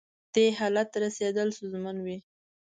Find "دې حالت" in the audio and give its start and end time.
0.33-0.89